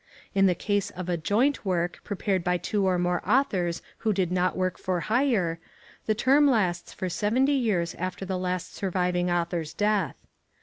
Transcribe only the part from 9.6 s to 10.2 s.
death.